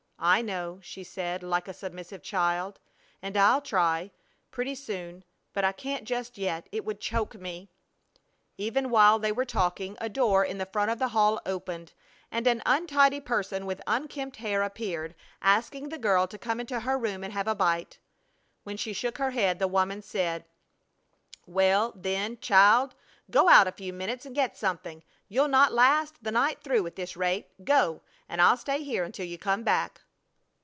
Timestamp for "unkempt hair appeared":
13.87-15.15